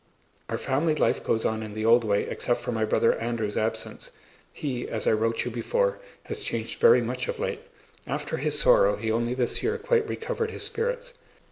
[0.49, 4.09] Our family life goes on in the old way except for my brother Andrew's absence.
[4.51, 7.61] He, as I wrote you before, has changed very much of late.
[8.07, 11.13] After his sorrow he only this year quite recovered his spirits.